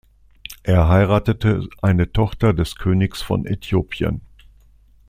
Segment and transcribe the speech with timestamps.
[0.63, 4.21] Er heiratete eine Tochter des Königs von Äthiopien.